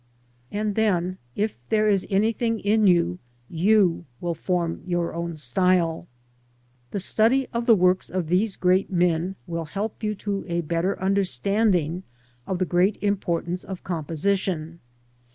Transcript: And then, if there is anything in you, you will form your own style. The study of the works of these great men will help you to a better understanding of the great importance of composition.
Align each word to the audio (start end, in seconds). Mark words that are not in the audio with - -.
And 0.51 0.73
then, 0.73 1.19
if 1.35 1.59
there 1.69 1.87
is 1.87 2.07
anything 2.09 2.59
in 2.61 2.87
you, 2.87 3.19
you 3.51 4.05
will 4.19 4.33
form 4.33 4.81
your 4.87 5.13
own 5.13 5.35
style. 5.35 6.07
The 6.89 6.99
study 6.99 7.45
of 7.53 7.67
the 7.67 7.75
works 7.75 8.09
of 8.09 8.25
these 8.25 8.55
great 8.55 8.91
men 8.91 9.35
will 9.45 9.65
help 9.65 10.01
you 10.01 10.15
to 10.15 10.43
a 10.47 10.61
better 10.61 10.99
understanding 10.99 12.01
of 12.47 12.57
the 12.57 12.65
great 12.65 12.97
importance 13.03 13.63
of 13.63 13.83
composition. 13.83 14.79